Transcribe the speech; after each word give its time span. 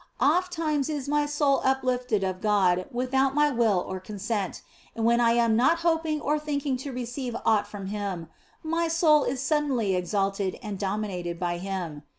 Ofttimes 0.19 0.89
is 0.89 1.07
my 1.07 1.27
soul 1.27 1.61
uplifted 1.63 2.23
of 2.23 2.41
God 2.41 2.87
without 2.91 3.35
my 3.35 3.51
will 3.51 3.85
or 3.87 3.99
consent, 3.99 4.63
and 4.95 5.05
when 5.05 5.19
I 5.21 5.33
am 5.33 5.55
not 5.55 5.81
hoping 5.81 6.19
or 6.19 6.39
thinking 6.39 6.75
to 6.77 6.91
re 6.91 7.05
ceive 7.05 7.35
aught 7.45 7.67
from 7.67 7.85
Him, 7.85 8.27
my 8.63 8.87
soul 8.87 9.23
is 9.23 9.39
suddenly 9.41 9.93
exalted 9.93 10.57
and 10.63 10.79
dominated 10.79 11.39
by 11.39 11.59
Him. 11.59 12.01